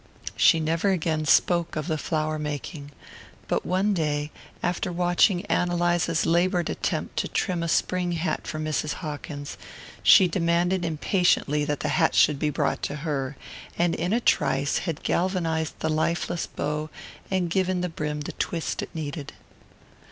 [0.35, 2.89] She never again spoke of the flower making,
[3.47, 4.31] but one day,
[4.63, 8.93] after watching Ann Eliza's laboured attempt to trim a spring hat for Mrs.
[9.05, 9.59] Hawkins,
[10.01, 13.37] she demanded impatiently that the hat should be brought to her,
[13.77, 16.89] and in a trice had galvanized the lifeless bow
[17.29, 19.33] and given the brim the twist it needed.